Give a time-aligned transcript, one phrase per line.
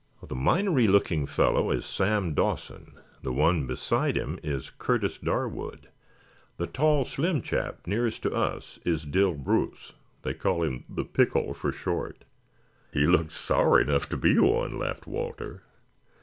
[0.23, 2.93] "The minery looking fellow is Sam Dawson.
[3.21, 5.89] The one beside him is Curtis Darwood.
[6.57, 9.93] The tall, slim chap nearest to us is Dill Bruce.
[10.23, 12.23] They call him the Pickle for short."
[12.91, 15.61] "He looks sour enough to be one," laughed Walter.